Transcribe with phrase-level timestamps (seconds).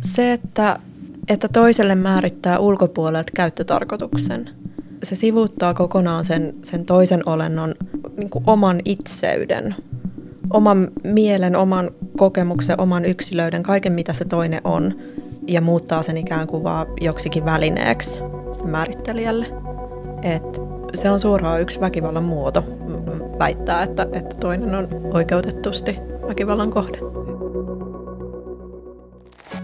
[0.00, 0.78] Se, että,
[1.28, 4.50] että toiselle määrittää ulkopuolelta käyttötarkoituksen,
[5.02, 7.74] se sivuuttaa kokonaan sen, sen toisen olennon
[8.16, 9.74] niin oman itseyden,
[10.52, 14.94] oman mielen, oman kokemuksen, oman yksilöiden, kaiken mitä se toinen on,
[15.46, 18.20] ja muuttaa sen ikään kuin vaan joksikin välineeksi
[18.64, 19.46] määrittelijälle.
[20.22, 20.60] Et
[20.94, 22.64] se on suoraan yksi väkivallan muoto
[23.38, 25.98] väittää, että, että toinen on oikeutettusti
[26.28, 26.98] väkivallan kohde.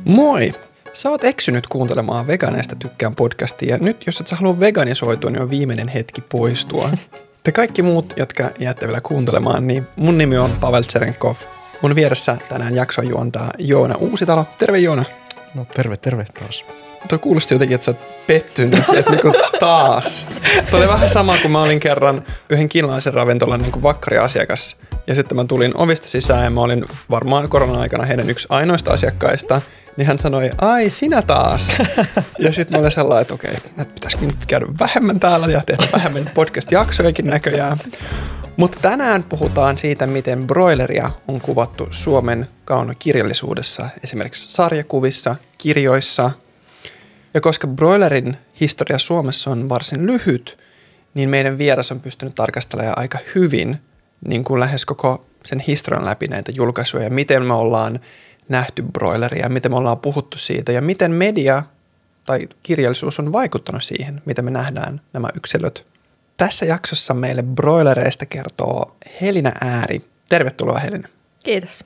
[0.06, 0.52] Moi!
[0.92, 5.42] Sä oot eksynyt kuuntelemaan Veganeista tykkään podcastia ja nyt jos et sä halua veganisoitua, niin
[5.42, 6.90] on viimeinen hetki poistua.
[7.44, 11.36] Te kaikki muut, jotka jäätte vielä kuuntelemaan, niin mun nimi on Pavel Tserenkov.
[11.82, 14.46] Mun vieressä tänään jakso juontaa Joona Uusitalo.
[14.58, 15.04] Terve Joona.
[15.54, 16.64] No terve, terve taas.
[17.08, 20.26] Tuo kuulosti jotenkin, että sä oot pettynyt, että niinku taas.
[20.70, 24.76] Tuo oli vähän sama kuin mä olin kerran yhden kiinalaisen ravintolan niin vakkariasiakas.
[25.06, 29.60] Ja sitten mä tulin ovista sisään ja mä olin varmaan korona-aikana heidän yksi ainoista asiakkaista.
[29.96, 31.78] Niin hän sanoi, ai sinä taas.
[32.38, 35.84] ja sitten mä olin sellainen, että okei, että pitäisikö nyt käydä vähemmän täällä ja tehdä
[35.92, 37.78] vähemmän podcast-jaksojakin näköjään.
[38.56, 46.30] Mutta tänään puhutaan siitä, miten broileria on kuvattu Suomen kaunokirjallisuudessa, esimerkiksi sarjakuvissa, kirjoissa.
[47.36, 50.58] Ja koska broilerin historia Suomessa on varsin lyhyt,
[51.14, 53.76] niin meidän vieras on pystynyt tarkastelemaan aika hyvin
[54.28, 58.00] niin kuin lähes koko sen historian läpi näitä julkaisuja ja miten me ollaan
[58.48, 61.62] nähty broileria, miten me ollaan puhuttu siitä ja miten media
[62.26, 65.86] tai kirjallisuus on vaikuttanut siihen, miten me nähdään nämä yksilöt.
[66.36, 70.00] Tässä jaksossa meille broilereista kertoo Helina Ääri.
[70.28, 71.08] Tervetuloa Helina.
[71.44, 71.84] Kiitos.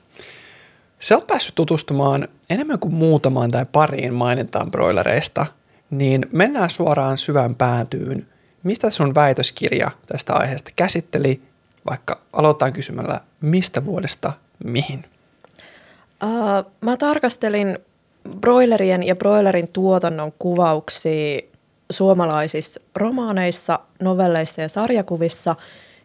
[1.01, 5.45] Sä oot päässyt tutustumaan enemmän kuin muutamaan tai pariin mainintaan broilereista,
[5.89, 8.27] niin mennään suoraan syvään päätyyn.
[8.63, 11.41] Mistä sun väitöskirja tästä aiheesta käsitteli,
[11.89, 15.05] vaikka aloitetaan kysymällä, mistä vuodesta mihin?
[16.23, 17.77] Uh, mä tarkastelin
[18.39, 21.39] broilerien ja broilerin tuotannon kuvauksia
[21.91, 25.55] suomalaisissa romaaneissa, novelleissa ja sarjakuvissa.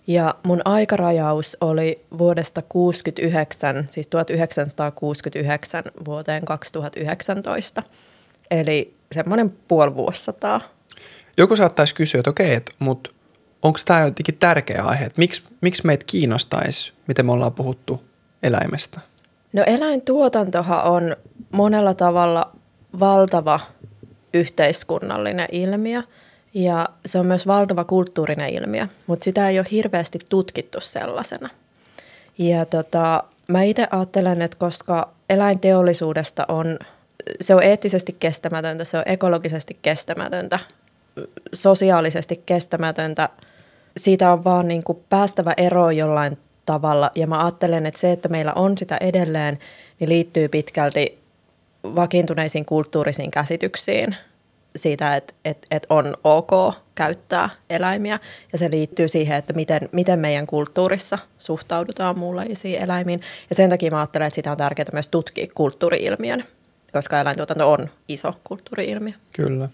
[0.07, 7.83] Ja mun aikarajaus oli vuodesta 69, siis 1969 vuoteen 2019.
[8.51, 10.61] Eli semmoinen puoli vuosisataa.
[11.37, 13.11] Joku saattaisi kysyä, että okei, että, mutta
[13.63, 15.05] onko tämä jotenkin tärkeä aihe?
[15.05, 18.05] Että miksi, miksi meitä kiinnostaisi, miten me ollaan puhuttu
[18.43, 19.01] eläimestä?
[19.53, 21.17] No eläintuotantohan on
[21.53, 22.53] monella tavalla
[23.01, 23.61] valtava
[24.35, 26.03] yhteiskunnallinen ilmiö
[26.57, 31.49] ja se on myös valtava kulttuurinen ilmiö, mutta sitä ei ole hirveästi tutkittu sellaisena.
[32.39, 36.79] Ja tota, mä itse ajattelen, että koska eläinteollisuudesta on,
[37.41, 40.59] se on eettisesti kestämätöntä, se on ekologisesti kestämätöntä,
[41.53, 43.29] sosiaalisesti kestämätöntä,
[43.97, 47.11] siitä on vaan niin kuin päästävä eroon jollain tavalla.
[47.15, 49.59] Ja mä ajattelen, että se, että meillä on sitä edelleen,
[50.01, 51.19] niin liittyy pitkälti
[51.85, 54.17] vakiintuneisiin kulttuurisiin käsityksiin
[54.77, 58.21] siitä, että, että, että on ok käyttää eläimiä.
[58.53, 63.21] Ja se liittyy siihen, että miten, miten meidän kulttuurissa suhtaudutaan muunlaisiin eläimiin.
[63.51, 66.45] Ja sen takia mä ajattelen, että sitä on tärkeää myös tutkia kulttuuriilmiön,
[66.93, 69.13] koska eläintuotanto on iso kulttuuriilmiö.
[69.33, 69.69] Kyllä.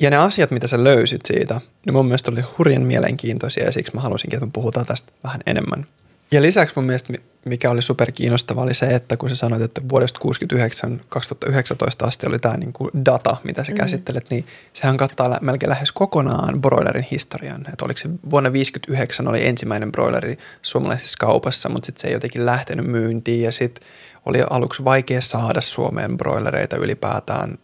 [0.00, 3.94] Ja ne asiat, mitä sä löysit siitä, niin mun mielestä oli hurjan mielenkiintoisia ja siksi
[3.94, 5.86] mä halusinkin, että me puhutaan tästä vähän enemmän.
[6.30, 7.12] Ja lisäksi mun mielestä,
[7.44, 12.26] mikä oli super kiinnostava, oli se, että kun sä sanoit, että vuodesta 69 2019 asti
[12.26, 13.76] oli tämä niinku data, mitä sä mm.
[13.76, 17.60] käsittelet, niin sehän kattaa melkein lähes kokonaan broilerin historian.
[17.72, 22.46] Että oliko se vuonna 59 oli ensimmäinen broileri suomalaisessa kaupassa, mutta sitten se ei jotenkin
[22.46, 23.88] lähtenyt myyntiin ja sitten
[24.26, 27.58] oli aluksi vaikea saada Suomeen broilereita ylipäätään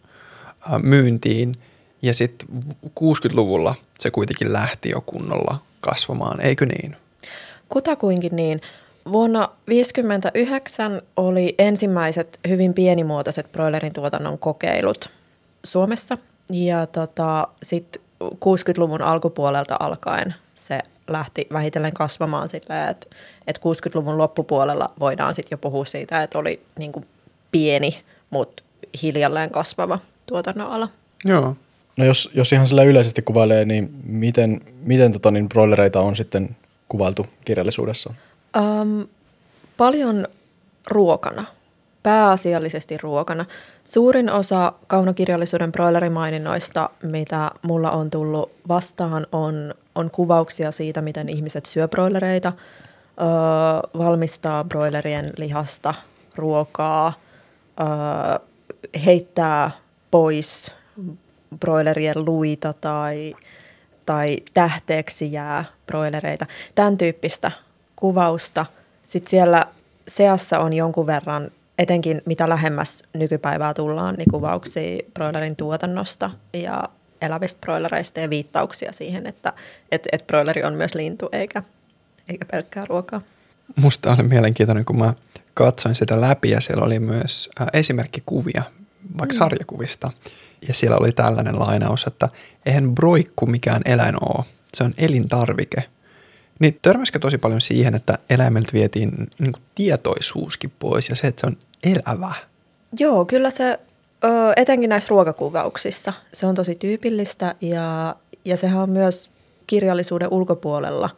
[0.83, 1.53] myyntiin–
[2.01, 2.47] ja sitten
[2.85, 6.95] 60-luvulla se kuitenkin lähti jo kunnolla kasvamaan, eikö niin?
[7.69, 8.61] Kutakuinkin niin.
[9.11, 15.09] Vuonna 1959 oli ensimmäiset hyvin pienimuotoiset broilerin tuotannon kokeilut
[15.63, 16.17] Suomessa.
[16.49, 23.07] Ja tota, sitten 60-luvun alkupuolelta alkaen se lähti vähitellen kasvamaan silleen, että,
[23.47, 27.05] että 60-luvun loppupuolella voidaan sitten jo puhua siitä, että oli niin kuin
[27.51, 28.63] pieni, mutta
[29.01, 30.89] hiljalleen kasvava tuotannon ala.
[31.25, 31.55] Joo.
[31.97, 36.55] No jos, jos ihan sillä yleisesti kuvailee, niin miten, miten tota, niin broilereita on sitten
[36.87, 38.13] kuvailtu kirjallisuudessa?
[38.55, 39.07] Um,
[39.77, 40.27] paljon
[40.87, 41.45] ruokana,
[42.03, 43.45] pääasiallisesti ruokana.
[43.83, 51.65] Suurin osa kaunokirjallisuuden broilerimaininnoista, mitä mulla on tullut vastaan, on, on kuvauksia siitä, miten ihmiset
[51.65, 52.53] syö broilereita,
[53.21, 53.27] öö,
[53.97, 55.93] valmistaa broilerien lihasta
[56.35, 57.13] ruokaa,
[57.79, 57.85] öö,
[59.05, 59.71] heittää
[60.11, 60.71] pois
[61.59, 63.35] broilerien luita tai,
[64.05, 66.45] tai tähteeksi jää broilereita.
[66.75, 67.51] Tämän tyyppistä
[67.97, 68.65] kuvausta.
[69.01, 69.65] Sitten siellä
[70.07, 76.83] seassa on jonkun verran etenkin mitä lähemmäs nykypäivää tullaan, niin kuvauksia broilerin tuotannosta ja
[77.21, 79.53] elävistä broilereista ja viittauksia siihen, että
[79.91, 81.63] et, et broileri on myös lintu eikä,
[82.29, 83.21] eikä pelkkää ruokaa.
[83.75, 85.13] Musta oli mielenkiintoinen, kun mä
[85.53, 88.63] katsoin sitä läpi ja siellä oli myös äh, esimerkkikuvia,
[89.17, 89.37] vaikka mm.
[89.37, 90.11] sarjakuvista.
[90.67, 92.29] Ja siellä oli tällainen lainaus, että
[92.65, 95.83] eihän broikku mikään eläin ole, se on elintarvike.
[96.59, 101.41] Niin törmäskö tosi paljon siihen, että eläimeltä vietiin niin kuin tietoisuuskin pois ja se, että
[101.41, 102.33] se on elävä?
[102.99, 103.79] Joo, kyllä se
[104.55, 106.13] etenkin näissä ruokakuvauksissa.
[106.33, 108.15] Se on tosi tyypillistä ja,
[108.45, 109.31] ja sehän on myös
[109.67, 111.09] kirjallisuuden ulkopuolella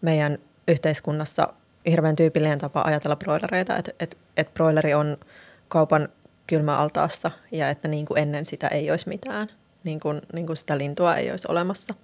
[0.00, 0.38] meidän
[0.68, 1.52] yhteiskunnassa
[1.90, 5.16] hirveän tyypillinen tapa ajatella broilereita, että et, et broileri on
[5.68, 6.08] kaupan
[6.46, 9.48] kylmäaltaassa ja että niin kuin ennen sitä ei olisi mitään,
[9.84, 11.94] niin kuin, niin kuin sitä lintua ei olisi olemassa.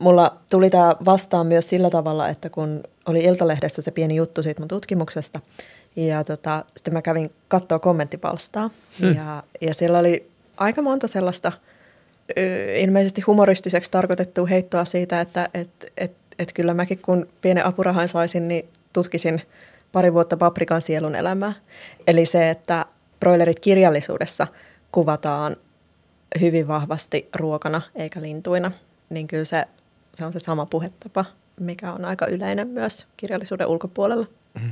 [0.00, 4.60] Mulla tuli tämä vastaan myös sillä tavalla, että kun oli Iltalehdessä se pieni juttu siitä
[4.60, 5.40] mun tutkimuksesta,
[5.96, 8.70] ja tota, sitten mä kävin katsoa kommenttipalstaa
[9.00, 9.16] hmm.
[9.16, 11.52] ja, ja siellä oli aika monta sellaista
[12.76, 18.48] ilmeisesti humoristiseksi tarkoitettua heittoa siitä, että et, et, et kyllä mäkin kun pienen apurahan saisin,
[18.48, 19.42] niin tutkisin
[19.92, 21.52] pari vuotta paprikan sielun elämää.
[22.06, 22.86] Eli se, että
[23.20, 24.46] broilerit kirjallisuudessa
[24.92, 25.56] kuvataan
[26.40, 28.72] hyvin vahvasti ruokana eikä lintuina,
[29.10, 29.64] niin kyllä se,
[30.14, 31.24] se on se sama puhetapa,
[31.60, 34.26] mikä on aika yleinen myös kirjallisuuden ulkopuolella.
[34.54, 34.70] Mm.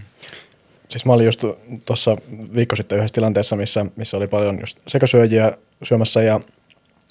[0.89, 1.45] Siis mä olin just
[1.87, 2.17] tuossa
[2.55, 5.53] viikko sitten yhdessä tilanteessa, missä, missä oli paljon just sekasyöjiä
[5.83, 6.41] syömässä ja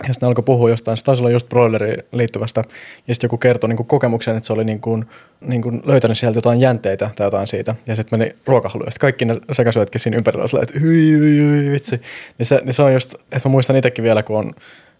[0.07, 2.63] ja sitten alkoi puhua jostain, se taisi olla just broileriin liittyvästä,
[3.07, 5.05] ja sitten joku kertoi niin kokemuksen, että se oli niin kuin,
[5.41, 9.01] niin kuin löytänyt sieltä jotain jänteitä tai jotain siitä, ja sitten meni ruokahaluun, ja sitten
[9.01, 12.01] kaikki ne sekasyötkin siinä ympärillä oli että hyi, hyi, hyi, vitsi.
[12.37, 14.51] Niin se, niin se on just, että mä muistan itsekin vielä, kun on,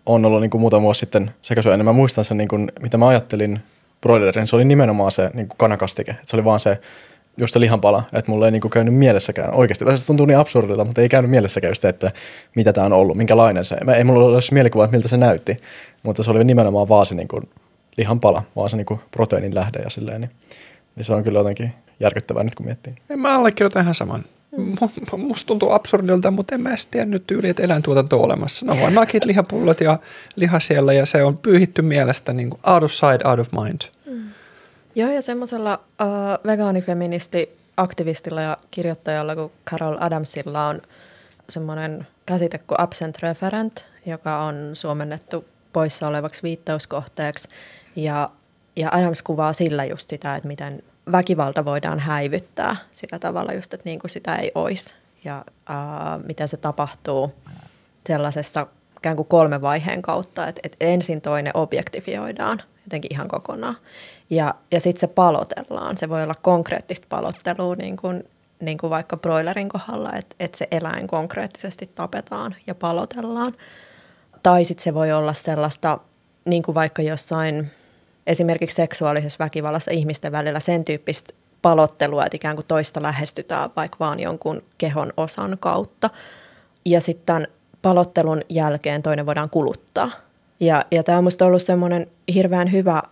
[0.08, 2.98] on ollut niin kuin muutama vuosi sitten sekasyöjä, niin mä muistan sen, niin kuin, mitä
[2.98, 3.60] mä ajattelin
[4.02, 6.82] broilerin, se oli nimenomaan se niin kuin kanakastike, että se oli vaan se
[7.38, 9.86] just se lihanpala, että mulle ei niinku käynyt mielessäkään oikeasti.
[9.96, 12.12] Se tuntuu niin absurdilta, mutta ei käynyt mielessäkään just, että
[12.56, 13.78] mitä tämä on ollut, minkälainen se.
[13.84, 15.58] Mä, ei mulla ole edes mielikuva, että miltä se näytti,
[16.04, 17.42] mutta se oli nimenomaan vaan se niinku
[17.98, 20.22] lihanpala, vaan se niinku proteiinin lähde ja silleen.
[20.22, 20.32] Niin,
[20.96, 22.94] niin se on kyllä jotenkin järkyttävää nyt, kun miettii.
[23.10, 24.24] En mä allekirjoita ihan saman.
[25.18, 28.66] Musta tuntuu absurdilta, mutta en mä edes tiennyt tyyli, että eläintuotanto on olemassa.
[28.66, 30.00] No vaan nakit, lihapullot ja
[30.36, 33.82] liha siellä ja se on pyyhitty mielestä niin kuin out of sight, out of mind.
[34.96, 40.82] Joo, ja semmoisella uh, vegaanifeministi aktivistilla ja kirjoittajalla kuin Carol Adamsilla on
[41.50, 47.48] semmoinen käsite kuin absent referent, joka on suomennettu poissa olevaksi viittauskohteeksi.
[47.96, 48.30] Ja,
[48.76, 53.90] ja Adams kuvaa sillä just sitä, että miten väkivalta voidaan häivyttää sillä tavalla just, että
[53.90, 54.96] niin kuin sitä ei olisi.
[55.24, 57.34] Ja uh, miten se tapahtuu
[58.08, 58.68] sellaisessa
[58.98, 63.78] ikään kuin kolmen vaiheen kautta, että, että ensin toinen objektifioidaan jotenkin ihan kokonaan.
[64.30, 65.98] Ja, ja sitten se palotellaan.
[65.98, 68.24] Se voi olla konkreettista palottelua, niin kuin,
[68.60, 73.54] niin kuin vaikka broilerin kohdalla, että, että se eläin konkreettisesti tapetaan ja palotellaan.
[74.44, 76.00] Tai sitten se voi olla sellaista,
[76.46, 77.72] niin kuin vaikka jossain
[78.28, 84.20] esimerkiksi seksuaalisessa väkivallassa ihmisten välillä sen tyyppistä palottelua, että ikään kuin toista lähestytään vaikka vaan
[84.20, 86.10] jonkun kehon osan kautta.
[86.86, 87.48] Ja sitten
[87.82, 90.12] palottelun jälkeen toinen voidaan kuluttaa.
[90.60, 93.04] Ja, ja tämä on minusta ollut semmoinen hirveän hyvä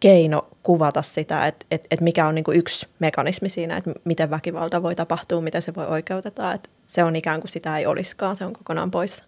[0.00, 4.30] keino kuvata sitä, että, että, että mikä on niin kuin yksi mekanismi siinä, että miten
[4.30, 6.52] väkivalta voi tapahtua, miten se voi oikeuteta.
[6.52, 9.24] Että se on ikään kuin sitä ei olisikaan, se on kokonaan pois.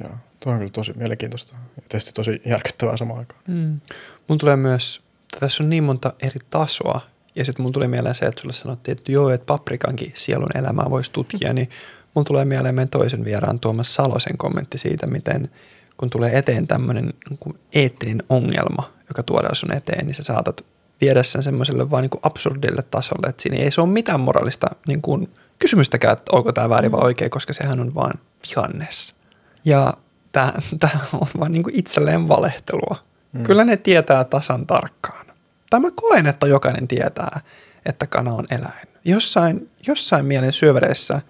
[0.00, 0.10] Joo,
[0.40, 3.40] tuo on kyllä tosi mielenkiintoista ja tietysti tosi järkyttävää samaan aikaan.
[3.48, 3.80] Mm.
[4.28, 5.02] Mun tulee myös,
[5.40, 7.00] tässä on niin monta eri tasoa,
[7.34, 10.90] ja sitten mun tuli mieleen se, että sulle sanottiin, että joo, että paprikankin sielun elämää
[10.90, 11.70] voisi tutkia, niin
[12.14, 15.50] mun tulee mieleen meidän toisen vieraan Tuomas Salosen kommentti siitä, miten
[15.96, 20.64] kun tulee eteen tämmöinen niin eettinen ongelma, joka tuodaan sun eteen, niin sä saatat
[21.00, 24.66] viedä sen semmoiselle vaan niin kuin absurdille tasolle, että siinä ei se ole mitään moraalista
[24.88, 27.04] niin kuin kysymystäkään, että onko tämä väärin vai mm.
[27.04, 28.14] oikein, koska sehän on vaan
[28.48, 29.13] vihannes.
[29.64, 29.92] Ja
[30.32, 30.50] tämä,
[31.12, 32.96] on vaan niin kuin itselleen valehtelua.
[33.32, 33.42] Mm.
[33.42, 35.26] Kyllä ne tietää tasan tarkkaan.
[35.70, 37.40] Tämä koen, että jokainen tietää,
[37.86, 38.88] että kana on eläin.
[39.04, 41.20] Jossain, jossain mielen syövereissä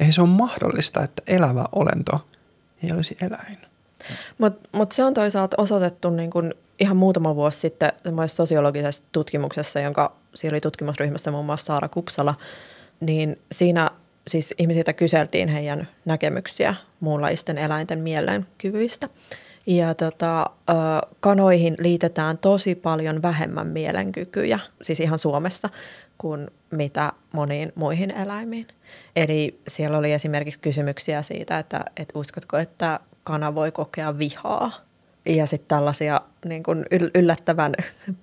[0.00, 2.26] ei se ole mahdollista, että elävä olento
[2.82, 3.58] ei olisi eläin.
[4.38, 7.92] Mutta mut se on toisaalta osoitettu niin kun ihan muutama vuosi sitten
[8.26, 12.34] sosiologisessa tutkimuksessa, jonka siellä oli tutkimusryhmässä muun muassa Saara Kupsala,
[13.00, 13.90] niin siinä
[14.28, 19.08] siis ihmisiltä kyseltiin heidän näkemyksiä muunlaisten eläinten mielenkyvyistä.
[19.66, 20.50] Ja tota,
[21.20, 25.68] kanoihin liitetään tosi paljon vähemmän mielenkykyjä, siis ihan Suomessa,
[26.18, 28.66] kuin mitä moniin muihin eläimiin.
[29.16, 34.84] Eli siellä oli esimerkiksi kysymyksiä siitä, että, että uskotko, että kana voi kokea vihaa
[35.26, 37.72] ja sitten tällaisia niin kun yllättävän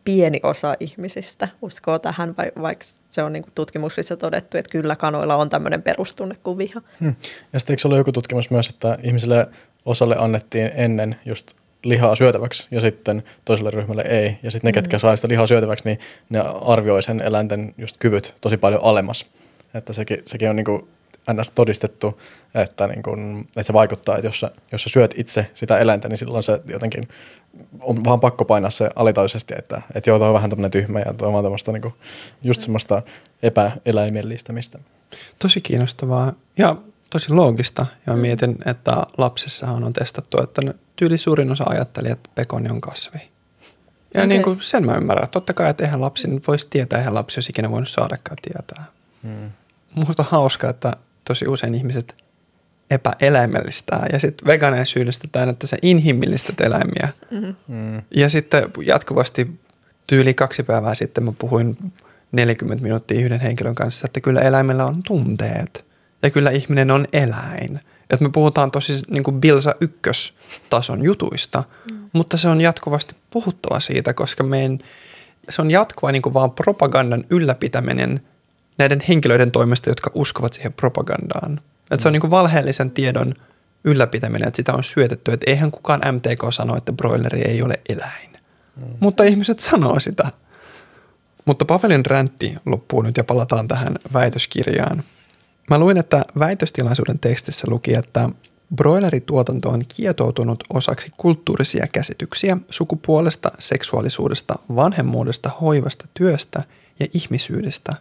[0.03, 5.35] pieni osa ihmisistä uskoo tähän, vaikka se on niin kuin tutkimuksissa todettu, että kyllä kanoilla
[5.35, 6.81] on tämmöinen perustunne kuin viha.
[6.99, 7.15] Hmm.
[7.53, 9.47] Ja sitten eikö ole joku tutkimus myös, että ihmisille
[9.85, 11.51] osalle annettiin ennen just
[11.83, 14.37] lihaa syötäväksi ja sitten toiselle ryhmälle ei.
[14.43, 14.99] Ja sitten ne, ketkä mm.
[14.99, 19.25] saa sitä lihaa syötäväksi, niin ne arvioi sen eläinten just kyvyt tosi paljon alemmas.
[19.73, 20.87] Että sekin, sekin on niinku
[21.33, 21.51] ns.
[21.51, 22.21] todistettu,
[22.55, 26.09] että, niin kun, että se vaikuttaa, että jos sä, jos sä syöt itse sitä eläintä,
[26.09, 27.07] niin silloin se jotenkin
[27.79, 31.13] on vaan pakko painaa se alitaisesti, että, että joo, toi on vähän tämmöinen tyhmä ja
[31.13, 31.93] toi on vaan tämmöistä niin
[32.43, 33.01] just semmoista
[33.43, 34.79] epäeläimellistämistä.
[35.39, 36.75] Tosi kiinnostavaa ja
[37.09, 37.85] tosi loogista.
[38.07, 38.19] Ja mm.
[38.19, 40.61] mietin, että lapsissahan on testattu, että
[40.95, 43.19] tyyli suurin osa ajatteli, että pekoni on kasvi.
[44.13, 44.27] Ja okay.
[44.27, 45.29] niin kuin sen mä ymmärrän.
[45.31, 48.85] Totta kai, että eihän lapsi nyt voisi tietää, eihän lapsi olisi ikinä voinut saadakaan tietää.
[49.23, 49.51] Hmm.
[49.95, 50.93] Musta on hauska, että
[51.31, 52.15] tosi usein ihmiset
[52.89, 57.09] epäeläimellistää ja sitten veganeja syyllistetään, että se inhimillistä eläimiä.
[57.31, 57.55] Mm-hmm.
[57.67, 58.01] Mm.
[58.15, 59.59] Ja sitten jatkuvasti
[60.07, 61.77] tyyli kaksi päivää sitten mä puhuin
[62.31, 65.85] 40 minuuttia yhden henkilön kanssa, että kyllä eläimellä on tunteet
[66.23, 67.79] ja kyllä ihminen on eläin.
[68.09, 72.09] Että me puhutaan tosi niin kuin Bilsa ykköstason jutuista, mm.
[72.13, 74.79] mutta se on jatkuvasti puhuttava siitä, koska meidän,
[75.49, 78.21] se on jatkuva niin kuin vaan propagandan ylläpitäminen
[78.77, 81.53] näiden henkilöiden toimesta, jotka uskovat siihen propagandaan.
[81.53, 81.99] Että mm.
[81.99, 83.33] se on niin kuin valheellisen tiedon
[83.83, 85.33] ylläpitäminen, että sitä on syötetty.
[85.33, 88.31] Että eihän kukaan MTK sano, että broileri ei ole eläin.
[88.75, 88.83] Mm.
[88.99, 90.31] Mutta ihmiset sanoo sitä.
[91.45, 95.03] Mutta Pavelin räntti loppuu nyt ja palataan tähän väitöskirjaan.
[95.69, 98.29] Mä luin, että väitöstilaisuuden tekstissä luki, että
[98.75, 106.63] broilerituotanto on kietoutunut osaksi kulttuurisia käsityksiä sukupuolesta, seksuaalisuudesta, vanhemmuudesta, hoivasta, työstä
[106.99, 107.91] ja ihmisyydestä.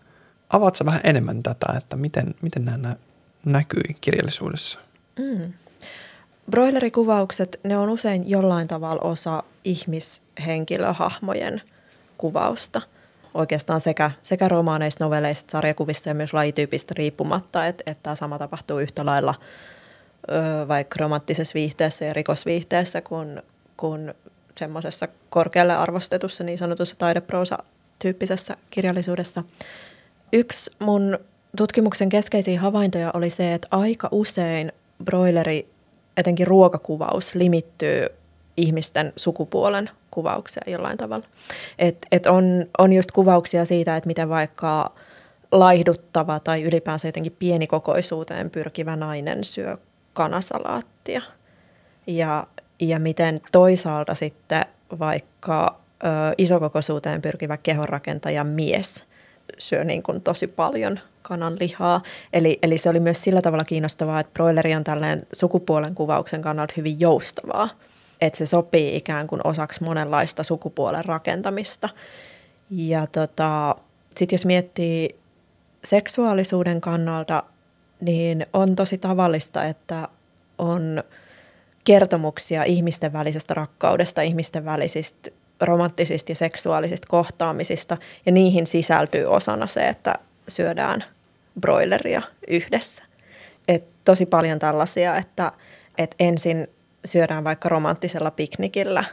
[0.50, 2.96] Avaatko vähän enemmän tätä, että miten, miten nämä
[3.44, 4.78] näkyy kirjallisuudessa?
[5.18, 5.52] Mm.
[6.50, 11.62] Broilerikuvaukset, ne on usein jollain tavalla osa ihmishenkilöhahmojen
[12.18, 12.82] kuvausta.
[13.34, 18.78] Oikeastaan sekä, sekä romaaneista, novelleista, sarjakuvista ja myös lajityypistä riippumatta, että, että tämä sama tapahtuu
[18.78, 19.34] yhtä lailla
[20.30, 23.42] ö, vaikka romanttisessa viihteessä ja rikosviihteessä kuin,
[23.76, 24.14] kuin
[24.58, 29.44] semmoisessa korkealle arvostetussa niin sanotussa taideproosa-tyyppisessä kirjallisuudessa.
[30.32, 31.18] Yksi mun
[31.56, 34.72] tutkimuksen keskeisiä havaintoja oli se, että aika usein
[35.04, 35.68] broileri,
[36.16, 38.06] etenkin ruokakuvaus, limittyy
[38.56, 41.26] ihmisten sukupuolen kuvaukseen jollain tavalla.
[41.78, 44.92] Et, et on, on just kuvauksia siitä, että miten vaikka
[45.52, 49.76] laihduttava tai ylipäänsä jotenkin pienikokoisuuteen pyrkivä nainen syö
[50.12, 51.22] kanasalaattia.
[52.06, 52.46] Ja,
[52.80, 54.64] ja miten toisaalta sitten
[54.98, 56.06] vaikka ö,
[56.38, 59.09] isokokoisuuteen pyrkivä kehonrakentaja mies
[59.58, 62.02] syö niin kuin tosi paljon kananlihaa.
[62.32, 66.74] Eli, eli se oli myös sillä tavalla kiinnostavaa, että broileri on tällainen sukupuolen kuvauksen kannalta
[66.76, 67.68] hyvin joustavaa.
[68.20, 71.88] Että se sopii ikään kuin osaksi monenlaista sukupuolen rakentamista.
[72.70, 73.76] Ja tota,
[74.16, 75.16] sitten jos miettii
[75.84, 77.42] seksuaalisuuden kannalta,
[78.00, 80.08] niin on tosi tavallista, että
[80.58, 81.04] on
[81.84, 85.30] kertomuksia ihmisten välisestä rakkaudesta, ihmisten välisistä
[85.60, 90.14] romanttisista ja seksuaalisista kohtaamisista, ja niihin sisältyy osana se, että
[90.48, 91.04] syödään
[91.60, 93.04] broileria yhdessä.
[93.68, 95.52] Et tosi paljon tällaisia, että
[95.98, 96.68] et ensin
[97.04, 99.04] syödään vaikka romanttisella piknikillä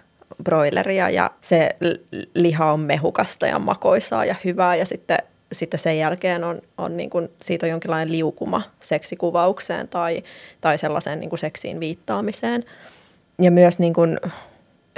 [0.44, 1.70] broileria ja se
[2.34, 5.18] liha on mehukasta ja makoisaa ja hyvää ja sitten,
[5.52, 10.24] sitten sen jälkeen on, on niin kuin, siitä on jonkinlainen liukuma seksikuvaukseen tai,
[10.62, 12.66] tai sellaiseen niin kuin seksiin viittaamiseen.
[13.42, 14.20] Ja myös niin kuin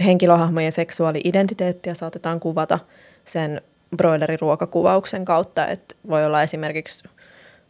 [0.06, 2.80] henkilöhahmojen seksuaali-identiteettiä saatetaan kuvata
[3.26, 3.62] sen
[3.98, 7.04] broileriruokakuvauksen kautta, että voi olla esimerkiksi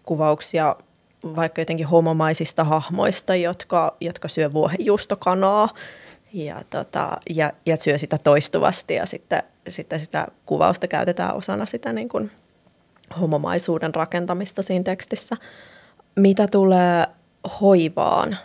[0.03, 0.75] kuvauksia
[1.36, 5.69] vaikka jotenkin homomaisista hahmoista, jotka, jotka syö vuohenjuustokanaa
[6.33, 11.93] ja, tota, ja, ja syö sitä toistuvasti ja sitten, sitten sitä kuvausta käytetään osana sitä
[11.93, 12.31] niin kuin
[13.21, 15.38] homomaisuuden rakentamista siinä tekstissä.
[16.15, 17.07] Mitä tulee
[17.62, 18.38] hoivaan,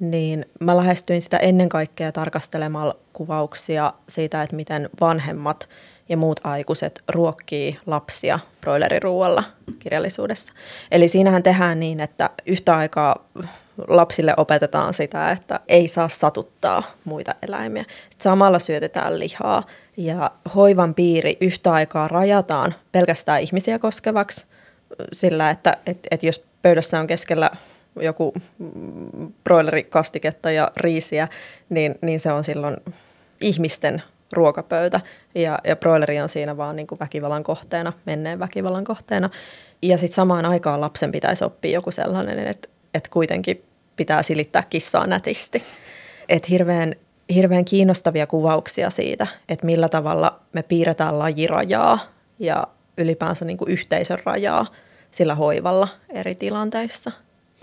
[0.00, 5.68] niin mä lähestyin sitä ennen kaikkea tarkastelemalla kuvauksia siitä, että miten vanhemmat
[6.08, 9.44] ja muut aikuiset ruokkii lapsia broileriruualla
[9.78, 10.52] kirjallisuudessa.
[10.90, 13.28] Eli siinähän tehdään niin, että yhtä aikaa
[13.88, 17.82] lapsille opetetaan sitä, että ei saa satuttaa muita eläimiä.
[17.82, 19.62] Sitten samalla syötetään lihaa
[19.96, 24.46] ja hoivan piiri yhtä aikaa rajataan pelkästään ihmisiä koskevaksi
[25.12, 27.50] sillä, että et, et jos pöydässä on keskellä
[28.00, 28.34] joku
[29.44, 31.28] broilerikastiketta ja riisiä,
[31.68, 32.76] niin, niin se on silloin
[33.40, 35.00] ihmisten ruokapöytä
[35.34, 39.30] ja, ja broileri on siinä vaan niin kuin väkivallan kohteena, menneen väkivallan kohteena.
[39.82, 43.64] Ja sitten samaan aikaan lapsen pitäisi oppia joku sellainen, että, että kuitenkin
[43.96, 45.62] pitää silittää kissaa nätisti.
[46.28, 46.94] Että hirveän
[47.34, 51.98] hirveän kiinnostavia kuvauksia siitä, että millä tavalla me piirretään lajirajaa
[52.38, 52.66] ja
[52.98, 54.66] ylipäänsä niin kuin yhteisön rajaa
[55.10, 57.12] sillä hoivalla eri tilanteissa.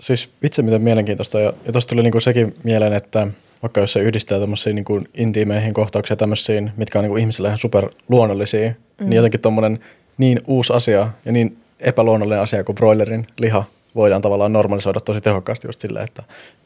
[0.00, 1.40] Siis vitsi miten mielenkiintoista.
[1.40, 3.26] Ja, ja tuosta tuli niinku sekin mieleen, että
[3.62, 7.88] vaikka jos se yhdistää tuommoisiin niinku intiimeihin kohtauksiin tämmöisiin, mitkä on niinku ihmisille ihan super
[8.08, 8.74] luonnollisia, mm.
[9.04, 9.78] niin jotenkin tuommoinen
[10.18, 15.68] niin uusi asia ja niin epäluonnollinen asia kuin broilerin liha voidaan tavallaan normalisoida tosi tehokkaasti
[15.68, 16.22] just silleen, että,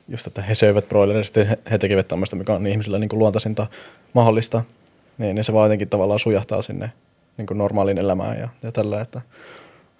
[0.08, 3.18] just, että he söivät broilerin, sitten he, he tekivät tämmöistä, mikä on ihmisille niin kuin
[3.18, 3.66] luontaisinta
[4.12, 4.62] mahdollista,
[5.18, 6.92] niin, niin se vaan jotenkin tavallaan sujahtaa sinne
[7.37, 9.20] niin kuin normaaliin elämään ja, ja tällä, että,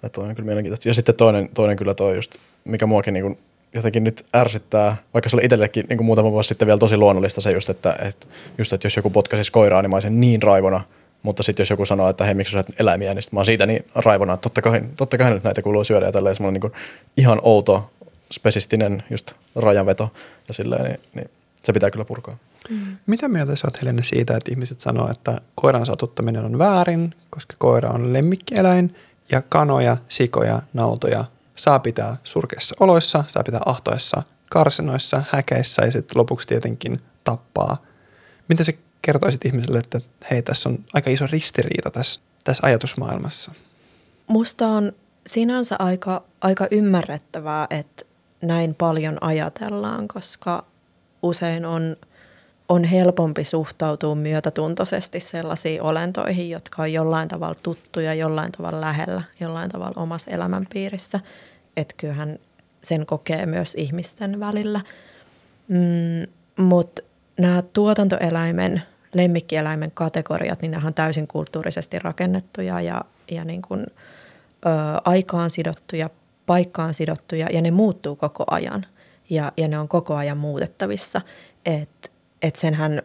[0.03, 0.89] että on kyllä mielenkiintoista.
[0.89, 3.37] Ja sitten toinen, toinen kyllä toi just, mikä muakin niin kuin
[3.73, 7.41] jotenkin nyt ärsyttää, vaikka se oli itsellekin niin kuin muutama vuosi sitten vielä tosi luonnollista
[7.41, 10.81] se just, että, että, just, että jos joku potkaisi koiraa, niin mä olisin niin raivona,
[11.23, 13.85] mutta sitten jos joku sanoo, että hei, miksi sä eläimiä, niin mä oon siitä niin
[13.95, 16.71] raivona, että totta kai, totta kai nyt näitä kuuluu syödä ja tälleen semmoinen niin
[17.17, 17.91] ihan outo,
[18.31, 20.09] spesistinen just rajanveto
[20.47, 21.29] ja silleen, niin, niin
[21.63, 22.37] se pitää kyllä purkaa.
[22.69, 22.97] Mm.
[23.05, 27.55] Mitä mieltä sä oot Helena siitä, että ihmiset sanoo, että koiran satuttaminen on väärin, koska
[27.59, 28.95] koira on lemmikkieläin
[29.31, 31.25] ja kanoja, sikoja, nautoja
[31.59, 37.81] saa pitää surkeissa oloissa, saa pitää ahtoessa karsinoissa, häkeissä ja sitten lopuksi tietenkin tappaa.
[38.47, 40.01] Mitä se kertoisit ihmiselle, että
[40.31, 43.51] hei, tässä on aika iso ristiriita tässä, tässä ajatusmaailmassa?
[44.27, 44.91] Musta on
[45.27, 48.05] sinänsä aika, aika ymmärrettävää, että
[48.41, 50.65] näin paljon ajatellaan, koska
[51.23, 51.97] usein on,
[52.69, 59.69] on helpompi suhtautua myötätuntoisesti sellaisiin olentoihin, jotka on jollain tavalla tuttuja, jollain tavalla lähellä, jollain
[59.69, 61.19] tavalla omassa elämänpiirissä.
[61.77, 62.39] Että kyllähän
[62.81, 64.81] sen kokee myös ihmisten välillä.
[65.67, 66.27] Mm,
[66.65, 67.01] Mutta
[67.37, 68.81] nämä tuotantoeläimen,
[69.13, 74.69] lemmikkieläimen kategoriat, niin on täysin kulttuurisesti rakennettuja ja, ja niin kuin, ö,
[75.05, 76.09] aikaan sidottuja,
[76.45, 78.85] paikkaan sidottuja ja ne muuttuu koko ajan
[79.29, 81.21] ja, ja ne on koko ajan muutettavissa.
[81.65, 82.09] Että
[82.41, 83.01] et senhän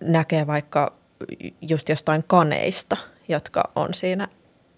[0.00, 0.92] näkee vaikka
[1.60, 2.96] just jostain kaneista,
[3.28, 4.28] jotka on siinä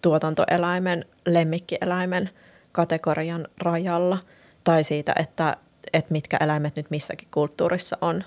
[0.03, 2.31] tuotantoeläimen, lemmikkieläimen
[2.73, 4.19] kategorian rajalla,
[4.65, 5.57] tai siitä, että,
[5.93, 8.25] että mitkä eläimet nyt missäkin kulttuurissa on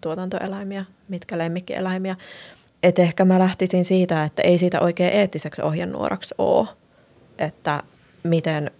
[0.00, 2.16] tuotantoeläimiä, mitkä lemmikkieläimiä.
[2.82, 6.68] Et ehkä mä lähtisin siitä, että ei siitä oikein eettiseksi ohjenuoraksi ole,
[7.38, 7.82] että
[8.22, 8.70] miten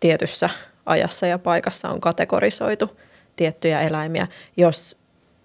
[0.00, 0.50] tietyssä
[0.86, 2.98] ajassa ja paikassa on kategorisoitu
[3.36, 4.98] tiettyjä eläimiä, jos,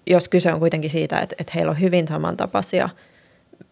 [0.10, 2.90] jos kyse on kuitenkin siitä, että, että heillä on hyvin samantapaisia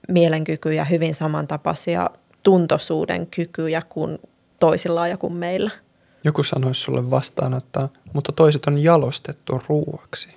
[0.08, 2.10] mielenkykyjä, hyvin samantapaisia
[2.44, 4.18] tuntosuuden kykyjä kuin
[4.60, 5.72] toisilla ja kuin meillä.
[6.24, 10.30] Joku sanoisi sulle vastaan, että mutta toiset on jalostettu ruuaksi.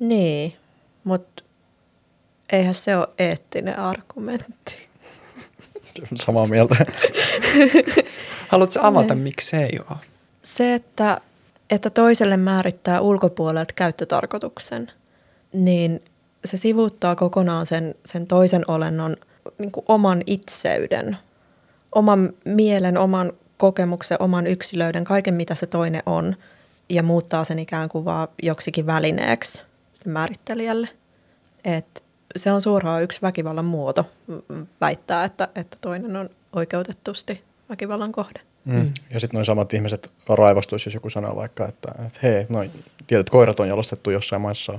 [0.00, 0.56] Niin,
[1.04, 1.44] mutta
[2.52, 4.88] eihän se ole eettinen argumentti.
[6.26, 6.76] Samaa mieltä.
[8.48, 9.22] Haluatko avata, niin.
[9.22, 9.98] miksi ei ole?
[10.42, 11.20] Se, että,
[11.70, 14.90] että toiselle määrittää ulkopuolelta käyttötarkoituksen,
[15.52, 16.02] niin
[16.44, 19.16] se sivuuttaa kokonaan sen, sen toisen olennon
[19.58, 21.16] niin kuin oman itseyden,
[21.94, 26.36] oman mielen, oman kokemuksen, oman yksilöiden, kaiken mitä se toinen on,
[26.88, 29.62] ja muuttaa sen ikään kuin vaan joksikin välineeksi
[30.04, 30.88] määrittelijälle.
[31.64, 32.02] Et
[32.36, 34.06] se on suoraan yksi väkivallan muoto
[34.80, 38.40] väittää, että, että toinen on oikeutettusti väkivallan kohde.
[38.64, 38.74] Mm.
[38.74, 38.90] mm.
[39.10, 42.70] Ja sitten noin samat ihmiset raivostuisi, jos joku sanoo vaikka, että, että hei, noin
[43.06, 44.78] tietyt koirat on jalostettu jossain maissa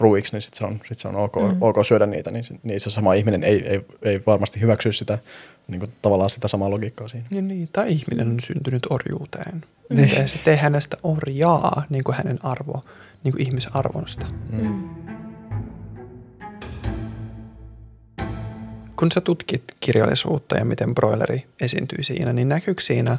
[0.00, 1.62] ruuiksi, niin sitten se on, sit se on ok, mm.
[1.62, 5.18] ok syödä niitä, niin, niin se sama ihminen ei, ei, ei varmasti hyväksy sitä
[5.68, 7.26] niin kuin tavallaan sitä samaa logiikkaa siinä.
[7.30, 9.64] Niin, niin, tai ihminen on syntynyt orjuuteen.
[9.90, 10.28] Niin.
[10.28, 12.84] Se tee hänestä orjaa, niin kuin hänen arvo,
[13.24, 14.26] niin kuin ihmisarvonsta.
[14.52, 14.88] Mm.
[18.96, 23.18] Kun sä tutkit kirjallisuutta ja miten broileri esiintyy siinä, niin näkyykö siinä,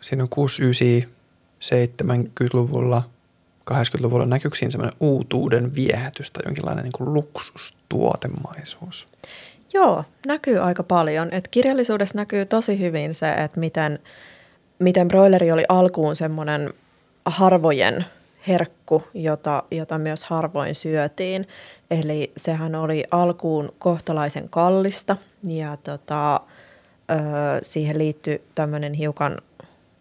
[0.00, 1.14] siinä on 69,
[1.64, 3.02] 70-luvulla,
[3.70, 9.08] 80-luvulla, näkyykö siinä semmoinen uutuuden viehätys tai jonkinlainen niin kuin luksustuotemaisuus?
[9.74, 11.28] Joo, näkyy aika paljon.
[11.32, 13.98] Et kirjallisuudessa näkyy tosi hyvin se, että miten,
[14.78, 16.70] miten broileri oli alkuun semmoinen
[17.26, 18.04] harvojen
[18.48, 21.48] herkku, jota, jota myös harvoin syötiin.
[21.90, 25.16] Eli sehän oli alkuun kohtalaisen kallista
[25.48, 26.40] ja tota, ö,
[27.62, 29.38] siihen liittyi tämmöinen hiukan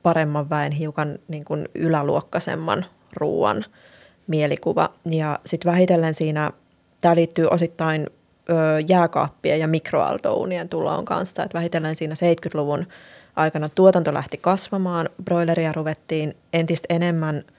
[0.03, 3.65] paremman väen, hiukan niin kuin yläluokkaisemman ruoan
[4.27, 4.89] mielikuva.
[5.05, 6.51] Ja sitten vähitellen siinä,
[7.01, 8.07] tämä liittyy osittain
[8.49, 8.53] ö,
[8.87, 12.87] jääkaappien ja mikroaaltouunien tuloon kanssa, että vähitellen siinä 70-luvun
[13.35, 17.43] aikana tuotanto lähti kasvamaan, broileria ruvettiin entistä enemmän–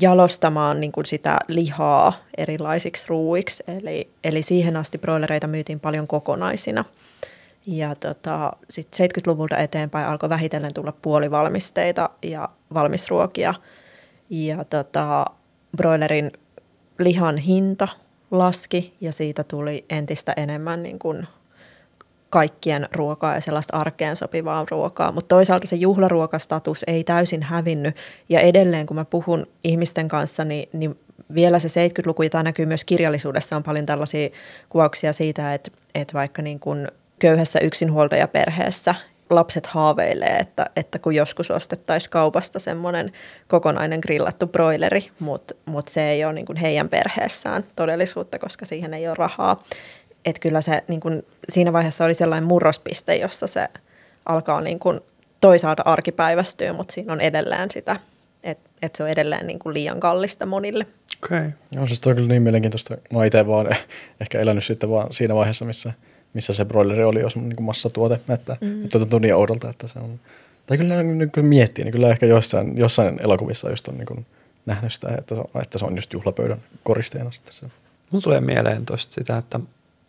[0.00, 3.64] jalostamaan niin kuin sitä lihaa erilaisiksi ruuiksi.
[3.66, 6.84] Eli, eli siihen asti broilereita myytiin paljon kokonaisina.
[7.66, 13.54] Ja tota, sitten 70-luvulta eteenpäin alkoi vähitellen tulla puolivalmisteita ja valmisruokia.
[14.30, 15.24] Ja tota,
[15.76, 16.32] broilerin
[16.98, 17.88] lihan hinta
[18.30, 21.26] laski ja siitä tuli entistä enemmän niin kuin
[22.30, 27.96] kaikkien ruokaa ja sellaista arkeen sopivaa ruokaa, mutta toisaalta se juhlaruokastatus ei täysin hävinnyt.
[28.28, 30.98] Ja edelleen kun mä puhun ihmisten kanssa, niin, niin
[31.34, 34.28] vielä se 70-luku, jota näkyy myös kirjallisuudessa, on paljon tällaisia
[34.68, 38.94] kuvauksia siitä, että, että vaikka niin kuin köyhässä yksinhuoltajaperheessä
[39.30, 43.12] lapset haaveilee, että, että kun joskus ostettaisiin kaupasta semmoinen
[43.48, 48.94] kokonainen grillattu broileri, mutta mut se ei ole niin kuin heidän perheessään todellisuutta, koska siihen
[48.94, 49.62] ei ole rahaa.
[50.24, 53.68] Että kyllä se niin kuin, siinä vaiheessa oli sellainen murrospiste, jossa se
[54.26, 55.00] alkaa niin kuin,
[55.40, 57.96] toisaalta arkipäivästyä, mutta siinä on edelleen sitä,
[58.42, 60.86] että et se on edelleen niin kuin liian kallista monille.
[61.24, 61.38] Okei.
[61.38, 61.50] Okay.
[61.72, 62.96] Joo, siis toi on kyllä niin mielenkiintoista.
[63.12, 63.66] Mä itse vaan
[64.20, 65.92] ehkä elänyt sitten vaan siinä vaiheessa, missä,
[66.34, 68.84] missä se broileri oli jo semmoinen niin massatuote, että, mm.
[68.84, 70.20] että tuntuu niin oudolta, että se on.
[70.66, 74.26] Tai kyllä niin kun miettii, niin kyllä ehkä jossain, jossain elokuvissa just on niin kuin
[74.66, 77.66] nähnyt sitä, että se, on, että se on just juhlapöydän koristeena sitten se.
[78.10, 79.60] Mulla tulee mieleen tuosta sitä, että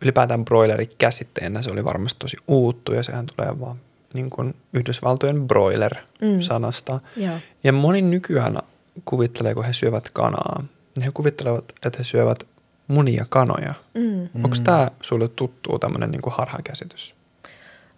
[0.02, 3.76] ylipäätään broileri käsitteenä se oli varmasti tosi uuttu ja sehän tulee vaan
[4.14, 7.00] niin kuin Yhdysvaltojen broiler-sanasta.
[7.16, 7.40] Mm.
[7.64, 8.58] Ja moni nykyään
[9.04, 10.64] kuvittelee, kun he syövät kanaa,
[10.96, 12.46] niin he kuvittelevat, että he syövät
[12.88, 13.74] munia kanoja.
[13.94, 14.28] Mm.
[14.44, 17.14] Onko tämä sulle tuttu tämmöinen niin harhakäsitys?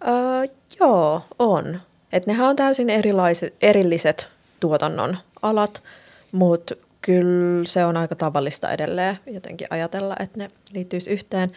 [0.07, 1.81] Öö, joo, on.
[2.11, 4.27] Et nehän on täysin erilaiset, erilliset
[4.59, 5.83] tuotannon alat,
[6.31, 11.51] mutta kyllä se on aika tavallista edelleen jotenkin ajatella, että ne liittyisi yhteen.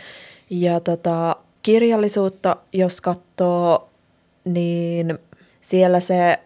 [0.50, 3.88] Ja tota, kirjallisuutta, jos katsoo,
[4.44, 5.18] niin
[5.60, 6.38] siellä se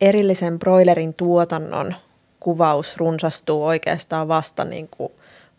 [0.00, 1.94] erillisen broilerin tuotannon
[2.40, 5.12] kuvaus runsastuu oikeastaan vasta niin kuin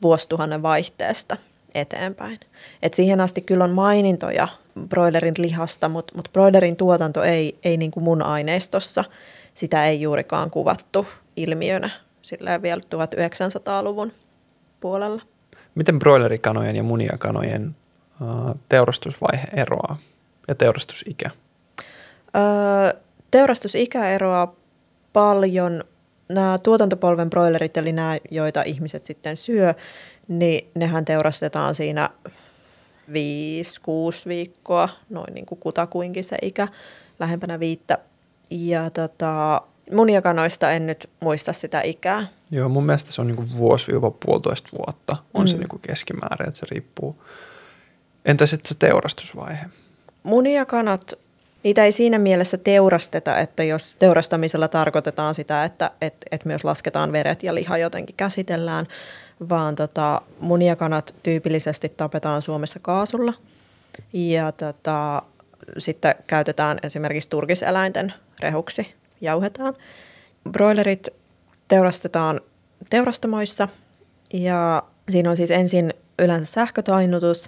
[0.04, 1.38] vuosituhannen vaihteesta
[1.76, 2.39] eteenpäin.
[2.82, 4.48] Et siihen asti kyllä on mainintoja
[4.89, 9.04] broilerin lihasta, mutta mut broilerin tuotanto ei, ei niin kuin mun aineistossa,
[9.54, 11.89] sitä ei juurikaan kuvattu ilmiönä
[12.22, 14.12] sillä vielä 1900-luvun
[14.80, 15.22] puolella.
[15.76, 17.76] Miten broilerikanojen ja muniakanojen
[18.70, 19.98] teurastusvaihe eroaa
[20.48, 21.30] ja teurastusikä?
[22.36, 24.54] Öö, teurastusikä eroaa
[25.13, 25.84] paljon.
[26.30, 29.74] Nämä tuotantopolven broilerit, eli nämä, joita ihmiset sitten syö,
[30.28, 32.10] niin nehän teurastetaan siinä
[33.10, 33.14] 5-6
[34.28, 36.68] viikkoa, noin niin kuin kutakuinkin se ikä,
[37.20, 37.98] lähempänä viittä.
[38.50, 42.28] Ja tota, muniakanoista en nyt muista sitä ikää.
[42.52, 45.48] Joo, mun mielestä se on niin vuosi-puolitoista vuotta on mm.
[45.48, 47.24] se niin keskimäärin, että se riippuu.
[48.26, 49.66] Entä sitten se teurastusvaihe?
[50.24, 51.14] Muniakanat,
[51.63, 57.12] niitä ei siinä mielessä teurasteta, että jos teurastamisella tarkoitetaan sitä, että et, et myös lasketaan
[57.12, 58.88] veret ja liha jotenkin käsitellään,
[59.49, 63.34] vaan tota, muniakanat tyypillisesti tapetaan Suomessa kaasulla
[64.13, 65.21] ja tota,
[65.78, 69.76] sitten käytetään esimerkiksi turkiseläinten rehuksi jauhetaan.
[70.52, 71.10] Broilerit
[71.67, 72.41] teurastetaan
[72.89, 73.67] teurastamoissa
[74.34, 77.47] ja siinä on siis ensin yleensä sähkötainutus,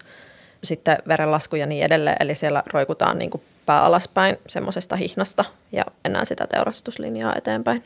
[0.63, 2.17] sitten verenlasku ja niin edelleen.
[2.19, 7.83] Eli siellä roikutaan niin kuin pää alaspäin semmoisesta hihnasta ja mennään sitä teurastuslinjaa eteenpäin.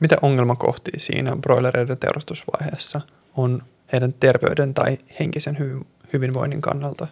[0.00, 3.00] Mitä ongelmakohtia siinä broilereiden teurastusvaiheessa
[3.36, 5.58] on heidän terveyden tai henkisen
[6.12, 7.06] hyvinvoinnin kannalta?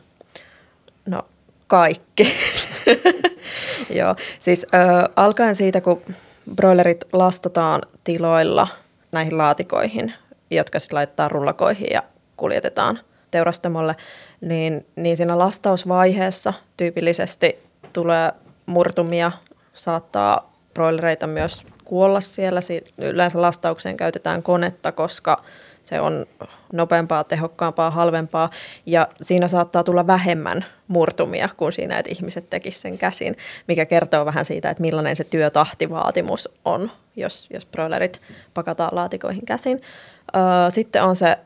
[1.07, 1.23] No
[1.67, 2.33] kaikki.
[3.99, 6.03] Joo, siis ö, alkaen siitä, kun
[6.55, 8.69] broilerit lastataan tiloilla
[9.13, 10.13] näihin laatikoihin,
[10.51, 12.03] jotka sitten laitetaan rullakoihin ja
[12.37, 12.99] kuljetetaan
[13.31, 13.97] teurastamolle,
[14.41, 17.59] niin, niin siinä lastausvaiheessa tyypillisesti
[17.93, 18.33] tulee
[18.67, 19.33] murtumia,
[19.73, 22.61] saattaa broilereita myös kuolla siellä.
[22.99, 25.43] Yleensä lastaukseen käytetään konetta, koska
[25.83, 26.27] se on
[26.73, 28.51] nopeampaa, tehokkaampaa, halvempaa
[28.87, 33.37] ja siinä saattaa tulla vähemmän murtumia kuin siinä, että ihmiset tekisivät sen käsin,
[33.69, 38.21] mikä kertoo vähän siitä, että millainen se työtahtivaatimus on, jos, jos broilerit
[38.55, 39.83] pakataan laatikoihin käsin.
[40.69, 41.39] Sitten on se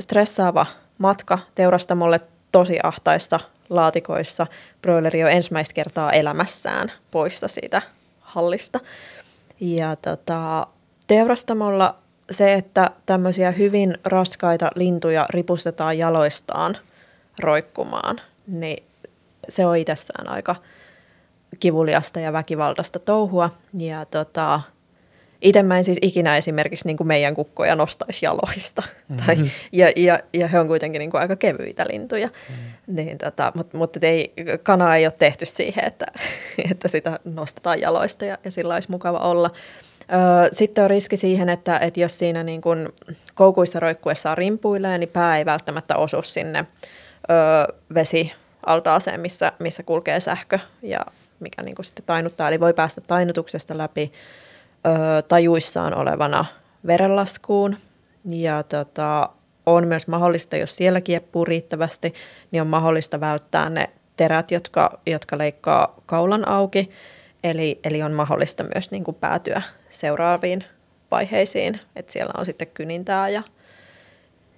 [0.00, 0.66] stressaava
[0.98, 2.20] matka teurastamolle
[2.54, 3.40] tosi ahtaissa
[3.70, 4.46] laatikoissa.
[4.82, 7.82] Broileri on ensimmäistä kertaa elämässään poissa siitä
[8.20, 8.80] hallista.
[9.60, 10.66] Ja tota,
[11.06, 11.98] teurastamolla
[12.30, 16.76] se, että tämmöisiä hyvin raskaita lintuja ripustetaan jaloistaan
[17.38, 18.84] roikkumaan, niin
[19.48, 20.56] se on itsessään aika
[21.60, 23.50] kivuliasta ja väkivaltaista touhua.
[23.78, 24.60] Ja tota,
[25.44, 28.82] itse mä en siis ikinä esimerkiksi niin kuin meidän kukkoja nostaisi jaloista.
[28.82, 29.26] Mm-hmm.
[29.26, 29.36] Tai,
[29.72, 32.26] ja, ja, ja he on kuitenkin niin kuin aika kevyitä lintuja.
[32.26, 32.96] Mm-hmm.
[32.96, 36.06] Niin, tota, mutta mutta ei, kana ei ole tehty siihen, että,
[36.70, 39.50] että sitä nostetaan jaloista ja, ja sillä olisi mukava olla.
[40.52, 42.88] Sitten on riski siihen, että, että jos siinä niin kuin
[43.34, 46.66] koukuissa roikkuessaan rimpuilee, niin pää ei välttämättä osu sinne
[47.30, 51.00] ö, vesialtaaseen, missä, missä kulkee sähkö ja
[51.40, 52.48] mikä niin kuin sitten tainuttaa.
[52.48, 54.12] Eli voi päästä tainutuksesta läpi
[54.86, 56.44] ö, tajuissaan olevana
[56.86, 57.76] verenlaskuun.
[58.30, 59.28] Ja tota,
[59.66, 62.14] on myös mahdollista, jos siellä kieppuu riittävästi,
[62.50, 66.90] niin on mahdollista välttää ne terät, jotka, jotka leikkaa kaulan auki.
[67.44, 70.64] Eli, eli on mahdollista myös niin kuin päätyä seuraaviin
[71.10, 73.42] vaiheisiin, että siellä on sitten kynintää ja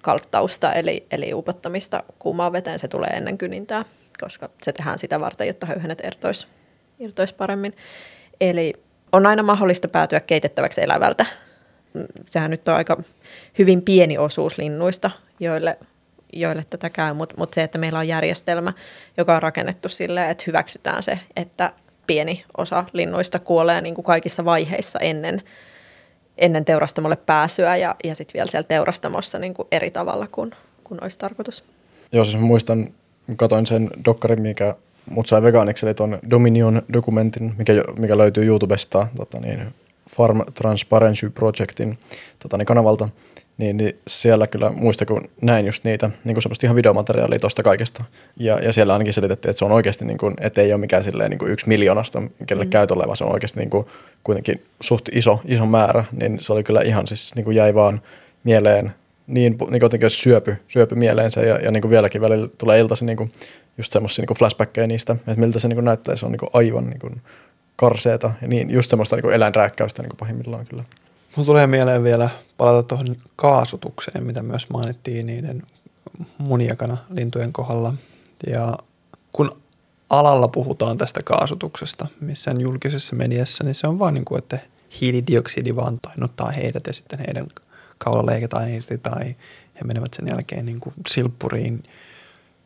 [0.01, 3.85] kalttausta, eli, eli upottamista kuumaan veteen, se tulee ennen kynintää,
[4.21, 6.47] koska se tehdään sitä varten, jotta höyhenet irtois,
[6.99, 7.75] irtois paremmin.
[8.41, 8.73] Eli
[9.11, 11.25] on aina mahdollista päätyä keitettäväksi elävältä.
[12.25, 12.97] Sehän nyt on aika
[13.59, 15.77] hyvin pieni osuus linnuista, joille,
[16.33, 18.73] joille tätä käy, mutta mut se, että meillä on järjestelmä,
[19.17, 21.73] joka on rakennettu silleen, että hyväksytään se, että
[22.07, 25.41] pieni osa linnuista kuolee niin kuin kaikissa vaiheissa ennen,
[26.37, 30.51] ennen teurastamolle pääsyä ja, ja sitten vielä siellä teurastamossa niin kuin eri tavalla kuin,
[30.83, 31.63] kuin olisi tarkoitus.
[32.11, 32.87] Joo, siis muistan,
[33.35, 34.75] katoin sen dokkarin, mikä
[35.09, 39.73] mut sai vegaaniksi, eli tuon Dominion-dokumentin, mikä, mikä löytyy YouTubesta, tota niin,
[40.09, 41.97] Farm Transparency Projectin
[42.39, 43.09] tota niin, kanavalta
[43.57, 47.63] niin, niin siellä kyllä muista, kun näin just niitä niin kuin semmoista ihan videomateriaalia tuosta
[47.63, 48.03] kaikesta.
[48.37, 51.03] Ja, ja siellä ainakin selitettiin, että se on oikeasti, niin kuin, että ei ole mikään
[51.03, 52.69] silleen niin kuin yksi miljoonasta, kelle mm.
[52.69, 53.85] käytölle, vaan se on oikeasti niin kuin,
[54.23, 56.03] kuitenkin suht iso, iso määrä.
[56.11, 58.01] Niin se oli kyllä ihan siis, niin kuin jäi vaan
[58.43, 58.93] mieleen,
[59.27, 63.17] niin, niin jotenkin syöpy, syöpy mieleensä ja, ja niin kuin vieläkin välillä tulee iltaisin niin
[63.17, 63.31] kuin,
[63.77, 67.21] just semmoisia niin flashbackkejä niistä, että miltä se niin näyttää, se on niin aivan niin
[67.75, 70.83] karseeta ja niin, just semmoista niin eläinrääkkäystä niin pahimmillaan kyllä.
[71.35, 75.63] Mulla tulee mieleen vielä palata tuohon kaasutukseen, mitä myös mainittiin niiden
[76.37, 77.93] muniakana lintujen kohdalla.
[78.47, 78.77] Ja
[79.31, 79.61] kun
[80.09, 84.59] alalla puhutaan tästä kaasutuksesta missään julkisessa mediassa, niin se on vaan niin kuin, että
[85.01, 87.47] hiilidioksidi vaan tainuttaa heidät ja sitten heidän
[87.97, 89.35] kaula leikataan irti tai
[89.75, 91.83] he menevät sen jälkeen niin kuin silppuriin.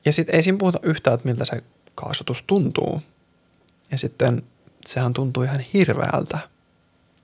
[0.06, 1.64] Ja sitten ei siinä puhuta yhtään, että miltä se
[1.96, 3.02] kaasutus tuntuu.
[3.92, 4.44] Ja sitten
[4.86, 6.40] sehän tuntuu ihan hirveältä.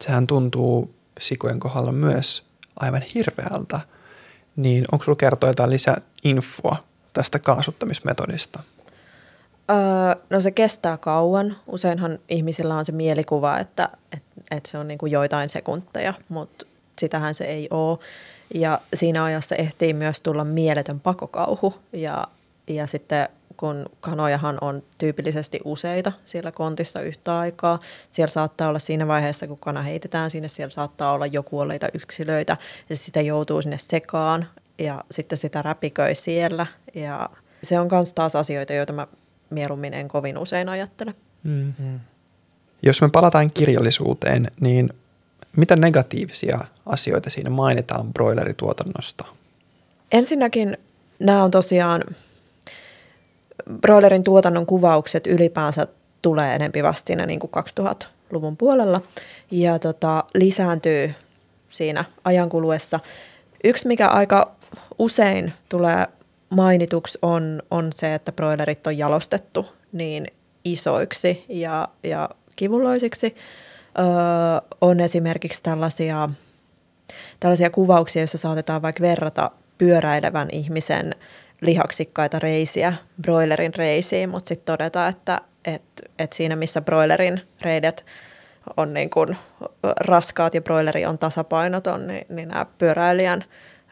[0.01, 2.43] Sehän tuntuu sikojen kohdalla myös
[2.79, 3.79] aivan hirveältä,
[4.55, 6.75] niin onko sinulla kertoa jotain lisäinfoa
[7.13, 8.63] tästä kaasuttamismetodista?
[9.69, 11.55] Öö, no se kestää kauan.
[11.67, 16.65] Useinhan ihmisillä on se mielikuva, että, että, että se on niin kuin joitain sekunteja, mutta
[16.99, 17.97] sitähän se ei ole.
[18.53, 22.23] Ja siinä ajassa ehtii myös tulla mieletön pakokauhu ja,
[22.67, 27.80] ja sitten kun kanojahan on tyypillisesti useita siellä kontissa yhtä aikaa.
[28.12, 32.58] Siellä saattaa olla siinä vaiheessa, kun kana heitetään sinne, siellä saattaa olla jo kuolleita yksilöitä
[32.89, 36.67] ja sitä joutuu sinne sekaan ja sitten sitä räpiköi siellä.
[36.95, 37.30] Ja
[37.63, 39.08] se on myös taas asioita, joita mä
[39.49, 41.13] mieluummin en kovin usein ajattele.
[41.43, 41.99] Mm-hmm.
[42.84, 44.93] Jos me palataan kirjallisuuteen, niin
[45.56, 49.25] mitä negatiivisia asioita siinä mainitaan broilerituotannosta?
[50.12, 50.77] Ensinnäkin
[51.19, 52.03] nämä on tosiaan
[53.82, 55.88] broilerin tuotannon kuvaukset ylipäänsä
[56.21, 59.01] tulee enempi vastina niin kuin 2000-luvun puolella
[59.51, 61.13] ja tota, lisääntyy
[61.69, 62.99] siinä ajankuluessa.
[63.63, 64.51] Yksi, mikä aika
[64.99, 66.08] usein tulee
[66.49, 70.27] mainituksi, on, on se, että broilerit on jalostettu niin
[70.65, 73.36] isoiksi ja, ja kivulloisiksi.
[73.99, 74.06] Öö,
[74.82, 76.30] on esimerkiksi tällaisia,
[77.39, 81.15] tällaisia kuvauksia, joissa saatetaan vaikka verrata pyöräilevän ihmisen–
[81.61, 85.81] lihaksikkaita reisiä broilerin reisiin, mutta sitten todeta, että et,
[86.19, 88.05] et siinä missä broilerin reidet
[88.77, 89.37] on niin kuin
[89.83, 93.43] raskaat ja broileri on tasapainoton, niin, niin nämä pyöräilijän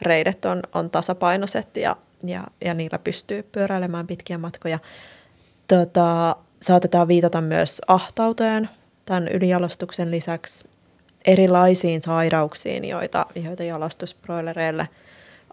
[0.02, 4.80] reidet on, on tasapainoiset ja, ja, ja niillä pystyy pyöräilemään pitkiä matkoja.
[5.68, 8.70] Tota, saatetaan viitata myös ahtauteen
[9.06, 10.70] tämän ylijalostuksen lisäksi
[11.26, 14.88] erilaisiin sairauksiin, joita, joita jalostusbroilereille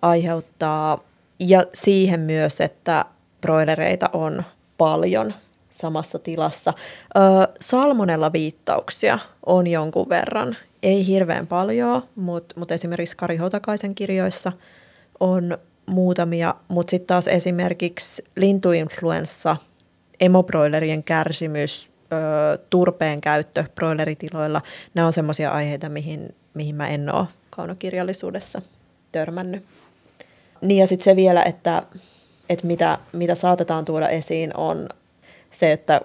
[0.02, 0.98] aiheuttaa–
[1.48, 3.04] ja siihen myös, että
[3.40, 4.42] broilereita on
[4.78, 5.34] paljon
[5.70, 6.74] samassa tilassa.
[7.60, 14.52] Salmonella viittauksia on jonkun verran, ei hirveän paljon, mutta mut esimerkiksi Kari Hotakaisen kirjoissa
[15.20, 19.56] on muutamia, mutta sitten taas esimerkiksi lintuinfluenssa,
[20.20, 24.62] emobroilerien kärsimys, ö, turpeen käyttö broileritiloilla,
[24.94, 28.62] nämä on semmoisia aiheita, mihin, mihin mä en ole kaunokirjallisuudessa
[29.12, 29.64] törmännyt.
[30.62, 31.82] Niin ja sitten se vielä, että,
[32.48, 34.88] että mitä, mitä saatetaan tuoda esiin on
[35.50, 36.00] se, että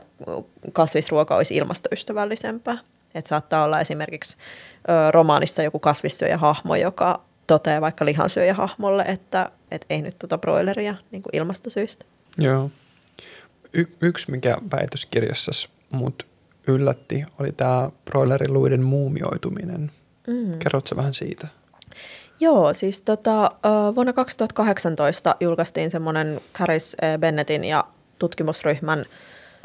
[0.73, 2.77] kasvisruoka olisi ilmastoystävällisempää.
[3.15, 10.01] Että saattaa olla esimerkiksi ö, romaanissa joku kasvissyöjähahmo, joka toteaa vaikka lihansyöjähahmolle, että et ei
[10.01, 12.05] nyt tuota broileria niin kuin ilmastosyistä.
[12.37, 12.71] Joo.
[13.73, 16.25] Y- yksi, mikä väitöskirjassa mut
[16.67, 19.91] yllätti, oli tämä broileriluiden muumioituminen.
[20.27, 20.59] Mm.
[20.59, 21.47] Kerrotko vähän siitä?
[22.39, 23.52] Joo, siis tota,
[23.95, 26.97] vuonna 2018 julkaistiin semmoinen Caris.
[27.19, 27.84] Bennettin ja
[28.19, 29.06] tutkimusryhmän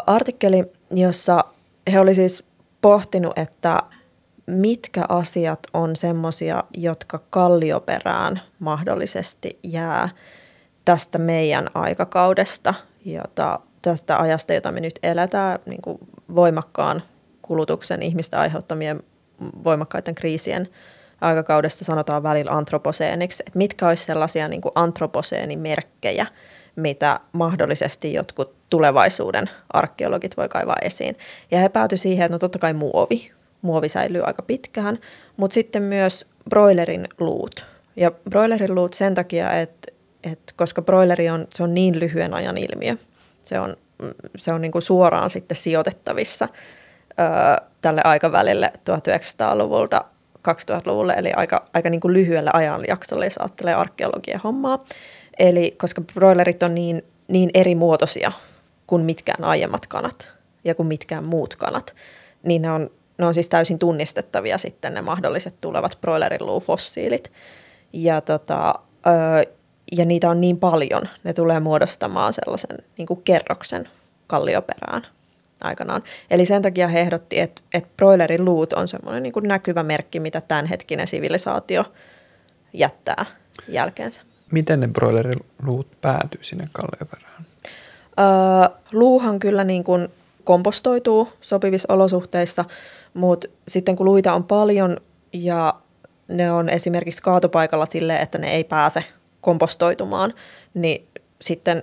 [0.07, 1.45] artikkeli, jossa
[1.93, 2.45] he oli siis
[2.81, 3.83] pohtinut, että
[4.47, 10.09] mitkä asiat on semmoisia, jotka kallioperään mahdollisesti jää
[10.85, 15.99] tästä meidän aikakaudesta, jota, tästä ajasta, jota me nyt eletään, niin kuin
[16.35, 17.03] voimakkaan
[17.43, 19.01] kulutuksen ihmistä aiheuttamien
[19.65, 20.69] voimakkaiden kriisien
[21.23, 26.27] aikakaudesta sanotaan välillä antroposeeniksi, että mitkä olisi sellaisia niin kuin antroposeenimerkkejä,
[26.77, 31.17] mitä mahdollisesti jotkut tulevaisuuden arkeologit voi kaivaa esiin.
[31.51, 33.31] Ja he päätyi siihen, että no totta kai muovi.
[33.63, 34.99] Muovi säilyy aika pitkään,
[35.37, 37.65] mutta sitten myös broilerin luut.
[37.97, 42.59] Ja broilerin luut sen takia, että, että koska broileri on, se on niin lyhyen ajan
[42.59, 42.97] ilmiö,
[43.45, 43.77] se on,
[44.37, 46.49] se on niin kuin suoraan sitten sijoitettavissa
[47.11, 50.05] ö, tälle aikavälille 1900-luvulta
[50.49, 54.85] 2000-luvulle, eli aika, aika niin kuin lyhyellä ajanjaksolla, jos ajattelee arkeologian hommaa.
[55.39, 58.33] Eli koska broilerit on niin, niin eri muotoisia
[58.87, 60.31] kuin mitkään aiemmat kanat
[60.65, 61.95] ja kuin mitkään muut kanat,
[62.43, 67.33] niin ne on, ne on siis täysin tunnistettavia sitten ne mahdolliset tulevat broilerin luufossiilit.
[67.93, 68.75] Ja, tota,
[69.07, 69.53] ö,
[69.93, 73.89] ja niitä on niin paljon, ne tulee muodostamaan sellaisen niin kuin kerroksen
[74.27, 75.03] kallioperään
[75.65, 76.03] aikanaan.
[76.31, 80.41] Eli sen takia he ehdotti, että, että broilerin luut on semmoinen niin näkyvä merkki, mitä
[80.41, 81.85] tämänhetkinen sivilisaatio
[82.73, 83.27] jättää
[83.69, 84.23] jälkeensä.
[84.53, 87.47] Miten ne broilerin luut päätyy sinne kallioperään?
[88.19, 90.09] Öö, luuhan kyllä niin kuin
[90.45, 92.65] kompostoituu sopivissa olosuhteissa,
[93.15, 94.97] mutta sitten kun luita on paljon
[95.33, 95.75] ja
[96.29, 99.05] ne on esimerkiksi kaatopaikalla sille, että ne ei pääse
[99.41, 100.35] kompostoitumaan,
[100.75, 101.09] niin
[101.43, 101.83] sitten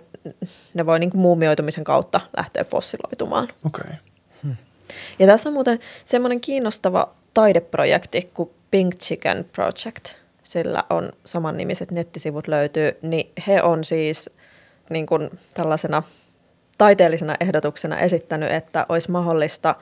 [0.74, 3.48] ne voi niin kuin muumioitumisen kautta lähteä fossiloitumaan.
[3.66, 3.84] Okei.
[3.84, 3.96] Okay.
[5.20, 10.14] Ja tässä on muuten semmoinen kiinnostava taideprojekti kuin Pink Chicken Project.
[10.44, 14.30] Sillä on samannimiset nettisivut löytyy, niin he on siis
[14.90, 16.04] niin kuin tällaisena
[16.78, 19.76] taiteellisena ehdotuksena esittänyt, että olisi mahdollista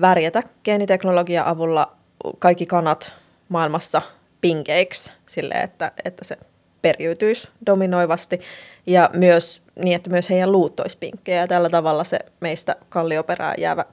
[0.00, 1.96] värjätä geeniteknologian avulla
[2.38, 3.12] kaikki kanat
[3.48, 4.02] maailmassa
[4.40, 6.38] pinkeiksi sille, että, että se
[6.82, 8.40] periytyisi dominoivasti
[8.86, 13.54] ja myös niin, että myös heidän luut olisi pinkkejä ja tällä tavalla se meistä kallioperään
[13.58, 13.84] jäävä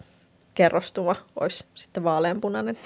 [0.53, 2.77] kerrostuma olisi sitten vaaleanpunainen.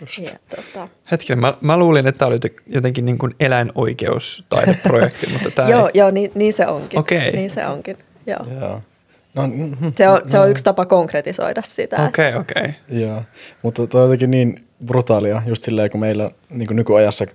[0.00, 0.88] Ja, tota...
[1.10, 5.90] Hetkinen, mä, mä luulin, että tämä oli jotenkin niin kuin eläinoikeustaideprojekti, mutta tämä Joo, ei...
[5.94, 7.00] joo niin, niin se onkin.
[7.00, 7.30] Okay.
[7.30, 8.46] Niin se onkin, joo.
[8.60, 8.82] Joo.
[9.34, 9.42] No,
[9.96, 11.96] se, on, se on yksi tapa konkretisoida sitä.
[12.06, 12.62] Okei, okay, okei.
[12.62, 13.00] Okay.
[13.00, 13.22] Joo,
[13.62, 17.26] mutta tuo on jotenkin niin brutaalia, just silleen, kun meillä niin kuin nykyajassa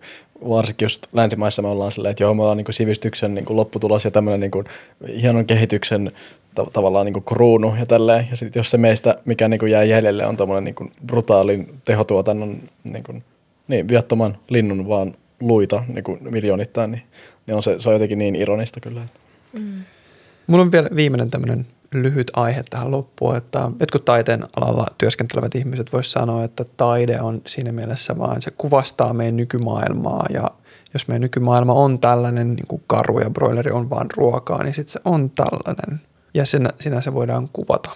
[0.49, 3.57] varsinkin just länsimaissa me ollaan silleen, että joo, me ollaan niin kuin sivistyksen niin kuin
[3.57, 4.65] lopputulos ja tämmöinen niin kuin
[5.21, 6.11] hienon kehityksen
[6.55, 8.27] ta- tavallaan niin kuin kruunu ja tälleen.
[8.31, 11.79] Ja sitten jos se meistä, mikä niin kuin jää jäljelle, on tämmöinen niin kuin brutaalin
[11.85, 13.23] tehotuotannon niin, kuin,
[13.67, 17.03] niin viattoman linnun vaan luita niin kuin miljoonittain, niin,
[17.47, 19.01] niin on se, se on jotenkin niin ironista kyllä.
[19.53, 19.83] Mm.
[20.47, 25.93] Mulla on vielä viimeinen tämmöinen lyhyt aihe tähän loppuun, että jotkut taiteen alalla työskentelevät ihmiset
[25.93, 30.51] voisivat sanoa, että taide on siinä mielessä vaan, se kuvastaa meidän nykymaailmaa ja
[30.93, 34.91] jos meidän nykymaailma on tällainen niin kuin karu ja broileri on vaan ruokaa, niin sitten
[34.91, 36.01] se on tällainen
[36.33, 37.89] ja sinä, sinä se voidaan kuvata.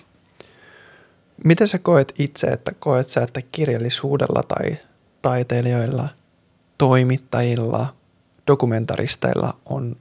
[1.44, 4.78] Miten sä koet itse, että koet sä, että kirjallisuudella tai
[5.22, 6.10] taiteilijoilla,
[6.78, 7.88] toimittajilla,
[8.48, 9.96] dokumentaristeilla on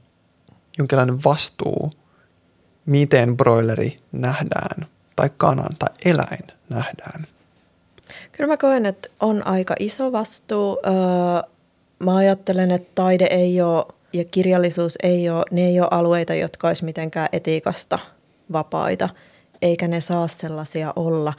[0.78, 1.90] jonkinlainen vastuu–
[2.86, 7.26] miten broileri nähdään tai kanan tai eläin nähdään?
[8.32, 10.78] Kyllä mä koen, että on aika iso vastuu.
[10.86, 10.92] Öö,
[11.98, 16.68] mä ajattelen, että taide ei ole ja kirjallisuus ei ole, ne ei ole alueita, jotka
[16.68, 17.98] olisi mitenkään etiikasta
[18.52, 19.08] vapaita,
[19.62, 21.34] eikä ne saa sellaisia olla.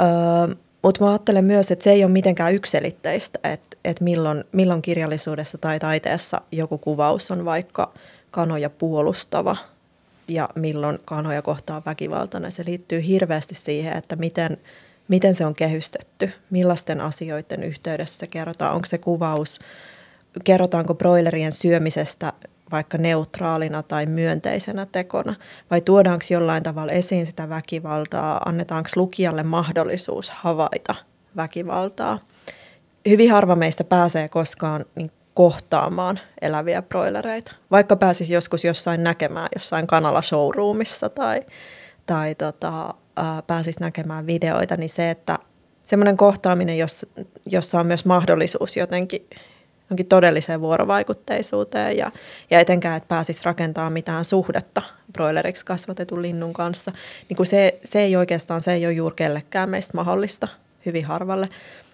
[0.00, 4.82] Öö, Mutta mä ajattelen myös, että se ei ole mitenkään ykselitteistä, että, että milloin, milloin
[4.82, 7.92] kirjallisuudessa tai taiteessa joku kuvaus on vaikka
[8.30, 9.56] kanoja puolustava–
[10.30, 12.52] ja milloin kanoja kohtaa väkivaltainen.
[12.52, 14.56] Se liittyy hirveästi siihen, että miten,
[15.08, 18.74] miten se on kehystetty, millaisten asioiden yhteydessä se kerrotaan.
[18.74, 19.58] Onko se kuvaus,
[20.44, 22.32] kerrotaanko broilerien syömisestä
[22.72, 25.34] vaikka neutraalina tai myönteisenä tekona,
[25.70, 30.94] vai tuodaanko jollain tavalla esiin sitä väkivaltaa, annetaanko lukijalle mahdollisuus havaita
[31.36, 32.18] väkivaltaa.
[33.08, 35.10] Hyvin harva meistä pääsee koskaan niin
[35.40, 37.52] kohtaamaan eläviä broilereita.
[37.70, 41.42] Vaikka pääsisi joskus jossain näkemään jossain kanalla showroomissa tai,
[42.06, 45.38] tai tota, ää, pääsisi näkemään videoita, niin se, että
[45.82, 47.06] semmoinen kohtaaminen, jos,
[47.46, 49.26] jossa on myös mahdollisuus jotenkin
[49.90, 52.12] jonkin todelliseen vuorovaikutteisuuteen ja,
[52.50, 54.82] ja etenkään, että pääsisi rakentamaan mitään suhdetta
[55.12, 56.92] broileriksi kasvatetun linnun kanssa,
[57.28, 60.48] niin kun se, se ei oikeastaan, se ei ole juuri kellekään meistä mahdollista,
[60.86, 61.48] hyvin harvalle,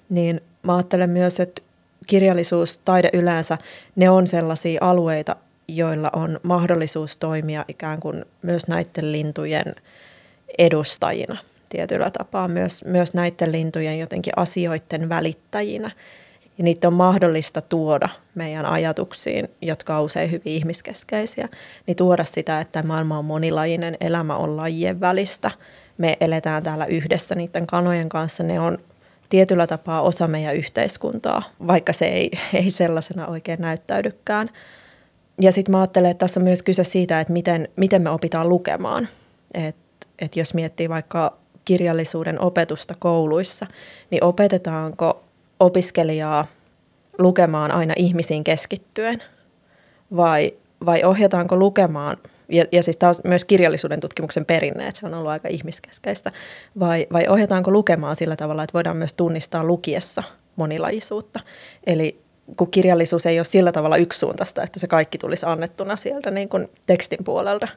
[0.09, 1.63] niin mä ajattelen myös, että
[2.07, 3.59] kirjallisuus, taide yleensä,
[3.97, 5.37] ne on sellaisia alueita,
[5.69, 9.75] joilla on mahdollisuus toimia ikään kuin myös näiden lintujen
[10.59, 11.37] edustajina.
[11.69, 15.91] tietyllä tapaa myös, myös näiden lintujen jotenkin asioiden välittäjinä.
[16.59, 21.49] Ja niitä on mahdollista tuoda meidän ajatuksiin, jotka on usein hyvin ihmiskeskeisiä,
[21.87, 25.51] niin tuoda sitä, että maailma on monilajinen, elämä on lajien välistä.
[25.99, 28.79] Me eletään täällä yhdessä niiden kanojen kanssa, ne on
[29.29, 34.51] tietyllä tapaa osa meidän yhteiskuntaa, vaikka se ei, ei sellaisena oikein näyttäydykään.
[35.41, 38.49] Ja sitten mä ajattelen, että tässä on myös kyse siitä, että miten, miten me opitaan
[38.49, 39.09] lukemaan.
[39.55, 43.67] Että et jos miettii vaikka kirjallisuuden opetusta kouluissa,
[44.11, 45.25] niin opetetaanko
[45.61, 46.47] opiskelijaa
[47.19, 49.23] lukemaan aina ihmisiin keskittyen
[50.17, 50.55] vai,
[50.87, 52.17] vai ohjataanko lukemaan,
[52.49, 56.33] ja, ja siis tämä on myös kirjallisuuden tutkimuksen perinne, että se on ollut aika ihmiskeskeistä,
[56.81, 60.23] vai, vai ohjataanko lukemaan sillä tavalla, että voidaan myös tunnistaa lukiessa
[60.57, 61.41] monilajisuutta.
[61.87, 62.21] Eli
[62.57, 66.69] kun kirjallisuus ei ole sillä tavalla yksisuuntaista, että se kaikki tulisi annettuna sieltä niin kuin
[66.87, 67.69] tekstin puolelta,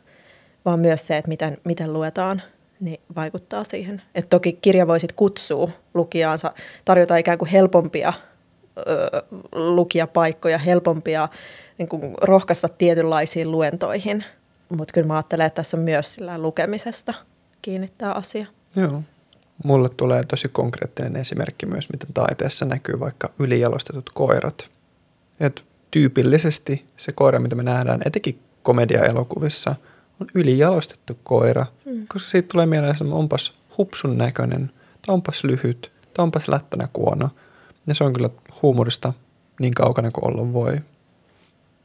[0.65, 2.41] vaan myös se, että miten, miten luetaan,
[2.79, 4.01] niin vaikuttaa siihen.
[4.15, 6.53] Et toki kirja voisit kutsua lukijaansa,
[6.85, 8.13] tarjota ikään kuin helpompia
[8.77, 8.83] ö,
[9.51, 11.29] lukijapaikkoja, helpompia
[11.77, 14.23] niin kuin rohkaista tietynlaisiin luentoihin.
[14.69, 17.13] Mutta kyllä mä ajattelen, että tässä on myös sillä lukemisesta
[17.61, 18.45] kiinnittää asia.
[18.75, 19.03] Joo.
[19.63, 24.69] Mulle tulee tosi konkreettinen esimerkki myös, miten taiteessa näkyy vaikka ylijalostetut koirat.
[25.39, 29.75] Et tyypillisesti se koira, mitä me nähdään etenkin komedia-elokuvissa,
[30.21, 32.07] on ylijalostettu koira, mm.
[32.07, 34.71] koska siitä tulee mieleen, että onpas hupsun näköinen,
[35.05, 37.29] tai onpas lyhyt, tai onpas lättänä kuono.
[37.87, 38.29] Ja se on kyllä
[38.61, 39.13] huumorista
[39.59, 40.77] niin kaukana kuin olla voi.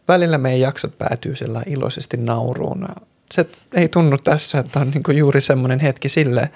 [0.08, 2.88] Välillä meidän jaksot päätyy sillä iloisesti nauruun.
[3.32, 6.50] Se ei tunnu tässä, että on niin juuri semmoinen hetki sille,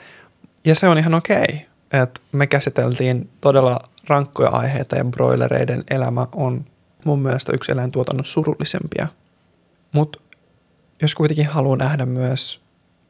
[0.65, 3.79] ja se on ihan okei, että me käsiteltiin todella
[4.09, 6.65] rankkoja aiheita ja broilereiden elämä on
[7.05, 9.07] mun mielestä yksi eläintuotannon surullisempia.
[9.93, 10.21] Mutta
[11.03, 12.61] jos kuitenkin haluaa nähdä myös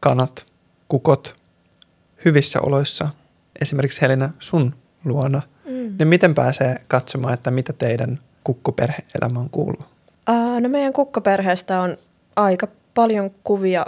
[0.00, 0.46] kanat,
[0.88, 1.36] kukot
[2.24, 3.08] hyvissä oloissa,
[3.60, 4.74] esimerkiksi Helena sun
[5.04, 5.96] luona, mm.
[5.98, 9.84] niin miten pääsee katsomaan, että mitä teidän kukkoperhe-elämään kuuluu?
[10.28, 11.96] Uh, no meidän kukkoperheestä on
[12.36, 13.86] aika paljon kuvia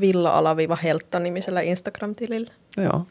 [0.00, 2.52] villa-heltta-nimisellä Instagram-tilillä.
[2.76, 3.06] Joo.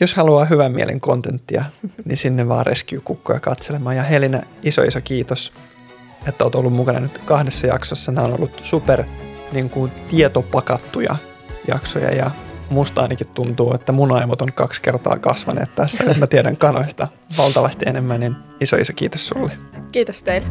[0.00, 1.64] Jos haluaa hyvän mielen kontenttia,
[2.04, 3.96] niin sinne vaan Rescue-kukkoja katselemaan.
[3.96, 5.52] Ja Helina, iso iso kiitos,
[6.26, 8.12] että olet ollut mukana nyt kahdessa jaksossa.
[8.12, 9.04] Nämä on ollut super
[9.52, 11.16] niin kuin, tietopakattuja
[11.68, 12.30] jaksoja ja
[12.70, 16.04] musta ainakin tuntuu, että mun aivot on kaksi kertaa kasvaneet tässä.
[16.04, 17.08] Nyt mä tiedän kanoista
[17.38, 19.52] valtavasti enemmän, niin iso iso kiitos sulle.
[19.92, 20.48] Kiitos teille.